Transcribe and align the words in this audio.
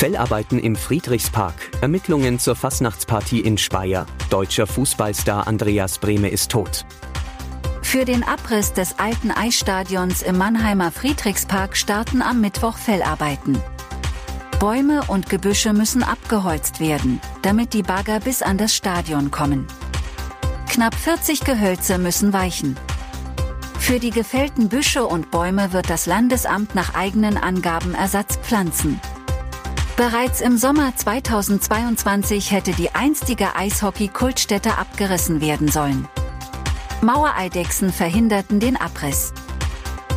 Fellarbeiten 0.00 0.58
im 0.58 0.76
Friedrichspark, 0.76 1.52
Ermittlungen 1.82 2.38
zur 2.38 2.56
Fasnachtspartie 2.56 3.40
in 3.40 3.58
Speyer. 3.58 4.06
Deutscher 4.30 4.66
Fußballstar 4.66 5.46
Andreas 5.46 5.98
Brehme 5.98 6.30
ist 6.30 6.50
tot. 6.50 6.86
Für 7.82 8.06
den 8.06 8.22
Abriss 8.22 8.72
des 8.72 8.98
alten 8.98 9.30
Eisstadions 9.30 10.22
im 10.22 10.38
Mannheimer 10.38 10.90
Friedrichspark 10.90 11.76
starten 11.76 12.22
am 12.22 12.40
Mittwoch 12.40 12.78
Fellarbeiten. 12.78 13.60
Bäume 14.58 15.02
und 15.06 15.28
Gebüsche 15.28 15.74
müssen 15.74 16.02
abgeholzt 16.02 16.80
werden, 16.80 17.20
damit 17.42 17.74
die 17.74 17.82
Bagger 17.82 18.20
bis 18.20 18.40
an 18.40 18.56
das 18.56 18.74
Stadion 18.74 19.30
kommen. 19.30 19.66
Knapp 20.70 20.94
40 20.94 21.40
Gehölze 21.44 21.98
müssen 21.98 22.32
weichen. 22.32 22.78
Für 23.78 23.98
die 23.98 24.12
gefällten 24.12 24.70
Büsche 24.70 25.06
und 25.06 25.30
Bäume 25.30 25.74
wird 25.74 25.90
das 25.90 26.06
Landesamt 26.06 26.74
nach 26.74 26.94
eigenen 26.94 27.36
Angaben 27.36 27.94
Ersatz 27.94 28.38
pflanzen. 28.38 28.98
Bereits 30.00 30.40
im 30.40 30.56
Sommer 30.56 30.96
2022 30.96 32.52
hätte 32.52 32.72
die 32.72 32.94
einstige 32.94 33.54
Eishockey-Kultstätte 33.54 34.78
abgerissen 34.78 35.42
werden 35.42 35.68
sollen. 35.68 36.08
Mauereidechsen 37.02 37.92
verhinderten 37.92 38.60
den 38.60 38.78
Abriss. 38.78 39.34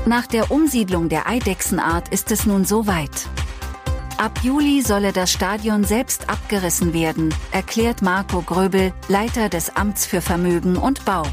Nach 0.05 0.25
der 0.25 0.51
Umsiedlung 0.51 1.09
der 1.09 1.27
Eidechsenart 1.27 2.07
ist 2.13 2.31
es 2.31 2.45
nun 2.45 2.63
soweit. 2.63 3.27
Ab 4.17 4.39
Juli 4.41 4.81
solle 4.83 5.11
das 5.11 5.33
Stadion 5.33 5.83
selbst 5.83 6.29
abgerissen 6.29 6.93
werden, 6.93 7.35
erklärt 7.51 8.01
Marco 8.01 8.41
Gröbel, 8.41 8.93
Leiter 9.09 9.49
des 9.49 9.75
Amts 9.75 10.05
für 10.05 10.21
Vermögen 10.21 10.77
und 10.77 11.03
Bau. 11.03 11.23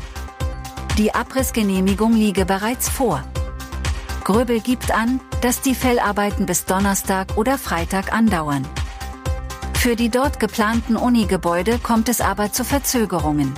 Die 0.99 1.15
Abrissgenehmigung 1.15 2.15
liege 2.15 2.45
bereits 2.45 2.89
vor. 2.89 3.23
Gröbel 4.25 4.59
gibt 4.59 4.91
an, 4.91 5.21
dass 5.41 5.61
die 5.61 5.75
Fellarbeiten 5.75 6.47
bis 6.47 6.65
Donnerstag 6.65 7.37
oder 7.37 7.59
Freitag 7.59 8.13
andauern. 8.13 8.67
Für 9.75 9.97
die 9.97 10.11
dort 10.11 10.41
geplanten 10.41 10.97
Uni-Gebäude 10.97 11.79
kommt 11.79 12.09
es 12.09 12.21
aber 12.21 12.53
zu 12.53 12.65
Verzögerungen. 12.65 13.55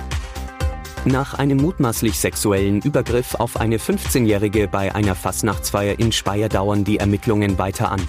Nach 1.05 1.33
einem 1.33 1.57
mutmaßlich 1.57 2.17
sexuellen 2.17 2.81
Übergriff 2.81 3.35
auf 3.35 3.59
eine 3.59 3.77
15-Jährige 3.77 4.69
bei 4.69 4.95
einer 4.95 5.15
Fastnachtsfeier 5.15 5.99
in 5.99 6.13
Speyer 6.13 6.47
dauern 6.47 6.85
die 6.85 6.97
Ermittlungen 6.97 7.57
weiter 7.57 7.91
an. 7.91 8.01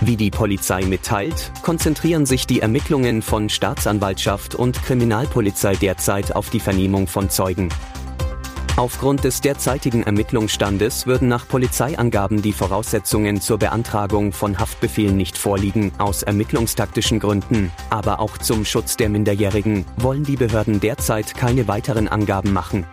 Wie 0.00 0.16
die 0.16 0.30
Polizei 0.30 0.84
mitteilt, 0.84 1.50
konzentrieren 1.62 2.26
sich 2.26 2.46
die 2.46 2.60
Ermittlungen 2.60 3.22
von 3.22 3.48
Staatsanwaltschaft 3.48 4.54
und 4.54 4.80
Kriminalpolizei 4.84 5.74
derzeit 5.74 6.34
auf 6.36 6.48
die 6.48 6.60
Vernehmung 6.60 7.08
von 7.08 7.28
Zeugen. 7.28 7.70
Aufgrund 8.80 9.24
des 9.24 9.42
derzeitigen 9.42 10.04
Ermittlungsstandes 10.04 11.06
würden 11.06 11.28
nach 11.28 11.46
Polizeiangaben 11.46 12.40
die 12.40 12.54
Voraussetzungen 12.54 13.38
zur 13.42 13.58
Beantragung 13.58 14.32
von 14.32 14.58
Haftbefehlen 14.58 15.18
nicht 15.18 15.36
vorliegen, 15.36 15.92
aus 15.98 16.22
ermittlungstaktischen 16.22 17.18
Gründen, 17.20 17.70
aber 17.90 18.20
auch 18.20 18.38
zum 18.38 18.64
Schutz 18.64 18.96
der 18.96 19.10
Minderjährigen 19.10 19.84
wollen 19.98 20.24
die 20.24 20.36
Behörden 20.36 20.80
derzeit 20.80 21.34
keine 21.34 21.68
weiteren 21.68 22.08
Angaben 22.08 22.54
machen. 22.54 22.86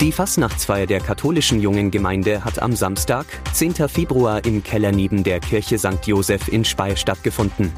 Die 0.00 0.10
Fastnachtsfeier 0.10 0.86
der 0.86 1.00
katholischen 1.00 1.60
Jungen 1.60 1.90
Gemeinde 1.90 2.42
hat 2.42 2.58
am 2.62 2.74
Samstag, 2.74 3.26
10. 3.52 3.74
Februar 3.90 4.42
im 4.46 4.62
Keller 4.62 4.92
neben 4.92 5.22
der 5.22 5.40
Kirche 5.40 5.78
St. 5.78 6.06
Josef 6.06 6.48
in 6.48 6.64
Speyer 6.64 6.96
stattgefunden. 6.96 7.74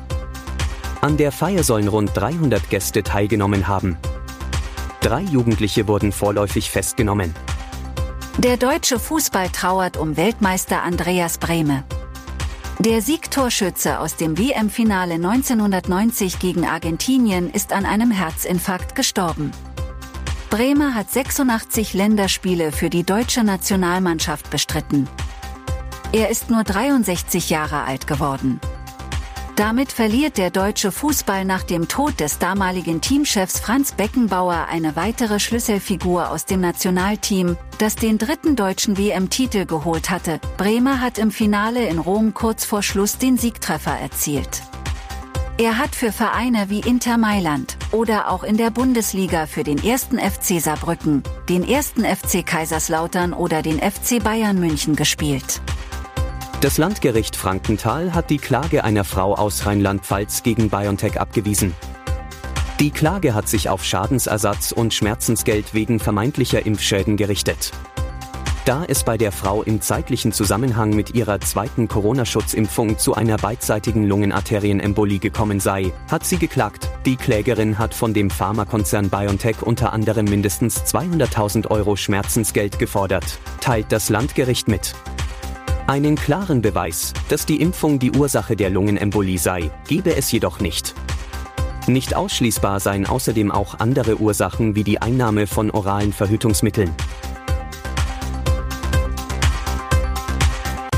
An 1.01 1.17
der 1.17 1.33
Feier 1.33 1.65
sollen 1.65 1.89
rund 1.89 2.13
300 2.15 2.71
Gäste 2.71 3.03
teilgenommen 3.03 3.67
haben. 3.67 3.99
Drei 5.01 5.23
Jugendliche 5.23 5.89
wurden 5.89 6.13
vorläufig 6.13 6.71
festgenommen. 6.71 7.35
Der 8.37 8.59
deutsche 8.59 8.99
Fußball 8.99 9.49
trauert 9.49 9.97
um 9.97 10.17
Weltmeister 10.17 10.83
Andreas 10.83 11.39
Brehme. 11.39 11.85
Der 12.79 13.01
Siegtorschütze 13.01 13.99
aus 13.99 14.17
dem 14.17 14.39
WM-Finale 14.39 15.15
1990 15.15 16.39
gegen 16.39 16.67
Argentinien 16.67 17.51
ist 17.51 17.73
an 17.73 17.87
einem 17.87 18.11
Herzinfarkt 18.11 18.95
gestorben. 18.95 19.53
Brehme 20.51 20.95
hat 20.95 21.11
86 21.11 21.95
Länderspiele 21.95 22.71
für 22.71 22.91
die 22.91 23.05
deutsche 23.05 23.43
Nationalmannschaft 23.43 24.51
bestritten. 24.51 25.09
Er 26.13 26.29
ist 26.29 26.51
nur 26.51 26.65
63 26.65 27.51
Jahre 27.51 27.85
alt 27.85 28.07
geworden. 28.07 28.61
Damit 29.61 29.93
verliert 29.93 30.39
der 30.39 30.49
deutsche 30.49 30.91
Fußball 30.91 31.45
nach 31.45 31.65
dem 31.65 31.87
Tod 31.87 32.19
des 32.19 32.39
damaligen 32.39 33.03
Teamchefs 33.03 33.61
Franz 33.61 33.93
Beckenbauer 33.93 34.69
eine 34.71 34.97
weitere 34.97 35.39
Schlüsselfigur 35.39 36.31
aus 36.31 36.47
dem 36.47 36.63
Nationalteam, 36.63 37.59
das 37.77 37.95
den 37.95 38.17
dritten 38.17 38.57
deutschen 38.57 38.97
WM-Titel 38.97 39.67
geholt 39.67 40.09
hatte. 40.09 40.41
Bremer 40.57 41.03
hat 41.03 41.19
im 41.19 41.31
Finale 41.31 41.87
in 41.89 41.99
Rom 41.99 42.33
kurz 42.33 42.65
vor 42.65 42.83
Schluss 42.83 43.19
den 43.19 43.37
Siegtreffer 43.37 43.93
erzielt. 43.93 44.63
Er 45.59 45.77
hat 45.77 45.95
für 45.95 46.11
Vereine 46.11 46.71
wie 46.71 46.81
Inter 46.81 47.19
Mailand 47.19 47.77
oder 47.93 48.31
auch 48.31 48.45
in 48.45 48.57
der 48.57 48.71
Bundesliga 48.71 49.45
für 49.45 49.63
den 49.63 49.85
ersten 49.85 50.19
FC 50.19 50.59
Saarbrücken, 50.59 51.23
den 51.51 51.69
ersten 51.69 52.07
FC 52.07 52.47
Kaiserslautern 52.47 53.35
oder 53.35 53.61
den 53.61 53.79
FC 53.79 54.25
Bayern 54.25 54.59
München 54.59 54.97
gespielt. 54.97 55.61
Das 56.61 56.77
Landgericht 56.77 57.37
Frankenthal 57.37 58.13
hat 58.13 58.29
die 58.29 58.37
Klage 58.37 58.85
einer 58.85 59.05
Frau 59.05 59.35
aus 59.35 59.65
Rheinland-Pfalz 59.65 60.43
gegen 60.43 60.69
BioNTech 60.69 61.19
abgewiesen. 61.19 61.75
Die 62.79 62.91
Klage 62.91 63.33
hat 63.33 63.49
sich 63.49 63.71
auf 63.71 63.83
Schadensersatz 63.83 64.71
und 64.71 64.93
Schmerzensgeld 64.93 65.73
wegen 65.73 65.99
vermeintlicher 66.01 66.67
Impfschäden 66.67 67.17
gerichtet. 67.17 67.73
Da 68.67 68.85
es 68.87 69.05
bei 69.05 69.17
der 69.17 69.33
Frau 69.33 69.63
im 69.63 69.81
zeitlichen 69.81 70.33
Zusammenhang 70.33 70.91
mit 70.91 71.15
ihrer 71.15 71.41
zweiten 71.41 71.89
Corona-Schutzimpfung 71.89 72.99
zu 72.99 73.15
einer 73.15 73.39
beidseitigen 73.39 74.07
Lungenarterienembolie 74.07 75.19
gekommen 75.19 75.61
sei, 75.61 75.95
hat 76.11 76.27
sie 76.27 76.37
geklagt. 76.37 76.91
Die 77.07 77.17
Klägerin 77.17 77.79
hat 77.79 77.95
von 77.95 78.13
dem 78.13 78.29
Pharmakonzern 78.29 79.09
BioNTech 79.09 79.63
unter 79.63 79.95
anderem 79.95 80.27
mindestens 80.27 80.83
200.000 80.83 81.69
Euro 81.69 81.97
Schmerzensgeld 81.97 82.79
gefordert, 82.79 83.39
teilt 83.63 83.91
das 83.93 84.11
Landgericht 84.11 84.69
mit. 84.69 84.95
Einen 85.91 86.15
klaren 86.15 86.63
Beweis, 86.63 87.13
dass 87.31 87.47
die 87.47 87.61
Impfung 87.61 87.99
die 87.99 88.13
Ursache 88.13 88.55
der 88.55 88.71
Lungenembolie 88.71 89.41
sei, 89.41 89.73
gebe 89.89 90.15
es 90.15 90.31
jedoch 90.31 90.61
nicht. 90.61 90.95
Nicht 91.89 92.15
ausschließbar 92.15 92.79
seien 92.79 93.07
außerdem 93.07 93.51
auch 93.51 93.81
andere 93.81 94.21
Ursachen 94.21 94.77
wie 94.77 94.85
die 94.85 95.03
Einnahme 95.03 95.49
von 95.49 95.73
oralen 95.73 96.13
Verhütungsmitteln. 96.13 96.95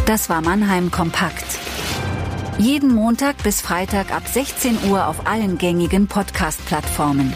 Das 0.04 0.28
war 0.28 0.42
Mannheim 0.42 0.90
Kompakt. 0.90 1.58
Jeden 2.58 2.94
Montag 2.94 3.42
bis 3.42 3.62
Freitag 3.62 4.14
ab 4.14 4.24
16 4.28 4.90
Uhr 4.90 5.06
auf 5.06 5.26
allen 5.26 5.56
gängigen 5.56 6.06
Podcast-Plattformen. 6.06 7.32